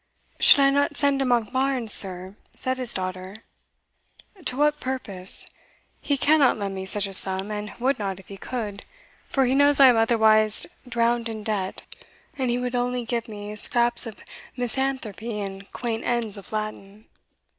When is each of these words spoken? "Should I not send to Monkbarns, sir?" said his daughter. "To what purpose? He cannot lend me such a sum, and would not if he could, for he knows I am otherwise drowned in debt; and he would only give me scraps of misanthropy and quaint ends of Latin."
"Should 0.39 0.61
I 0.61 0.71
not 0.71 0.97
send 0.97 1.19
to 1.19 1.25
Monkbarns, 1.25 1.91
sir?" 1.93 2.35
said 2.55 2.79
his 2.79 2.91
daughter. 2.91 3.35
"To 4.45 4.57
what 4.57 4.79
purpose? 4.79 5.45
He 6.01 6.17
cannot 6.17 6.57
lend 6.57 6.73
me 6.73 6.87
such 6.87 7.05
a 7.05 7.13
sum, 7.13 7.51
and 7.51 7.71
would 7.79 7.99
not 7.99 8.19
if 8.19 8.27
he 8.29 8.35
could, 8.37 8.83
for 9.29 9.45
he 9.45 9.53
knows 9.53 9.79
I 9.79 9.89
am 9.89 9.97
otherwise 9.97 10.65
drowned 10.89 11.29
in 11.29 11.43
debt; 11.43 11.83
and 12.35 12.49
he 12.49 12.57
would 12.57 12.73
only 12.73 13.05
give 13.05 13.27
me 13.27 13.55
scraps 13.55 14.07
of 14.07 14.15
misanthropy 14.57 15.39
and 15.39 15.71
quaint 15.71 16.03
ends 16.03 16.35
of 16.35 16.51
Latin." 16.51 17.05